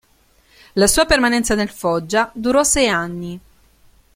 La 0.73 0.87
sua 0.87 1.05
permanenza 1.05 1.53
nel 1.53 1.69
Foggia 1.69 2.31
durò 2.33 2.63
sei 2.63 2.87
anni. 2.87 3.39